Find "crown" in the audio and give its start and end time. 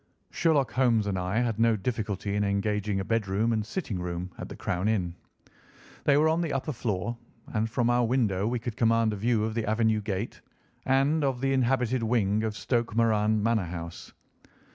4.55-4.87